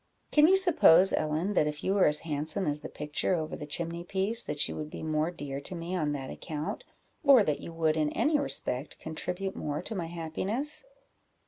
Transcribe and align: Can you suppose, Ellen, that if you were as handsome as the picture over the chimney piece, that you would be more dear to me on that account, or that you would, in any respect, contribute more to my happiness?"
Can 0.31 0.47
you 0.47 0.57
suppose, 0.57 1.13
Ellen, 1.13 1.53
that 1.53 1.67
if 1.67 1.83
you 1.83 1.93
were 1.93 2.07
as 2.07 2.21
handsome 2.21 2.65
as 2.65 2.81
the 2.81 2.89
picture 2.89 3.35
over 3.35 3.55
the 3.55 3.67
chimney 3.67 4.03
piece, 4.03 4.43
that 4.45 4.67
you 4.67 4.75
would 4.75 4.89
be 4.89 5.03
more 5.03 5.29
dear 5.29 5.61
to 5.61 5.75
me 5.75 5.95
on 5.95 6.11
that 6.13 6.31
account, 6.31 6.83
or 7.23 7.43
that 7.43 7.59
you 7.59 7.71
would, 7.71 7.95
in 7.95 8.09
any 8.13 8.39
respect, 8.39 8.97
contribute 8.99 9.55
more 9.55 9.79
to 9.83 9.93
my 9.93 10.07
happiness?" 10.07 10.85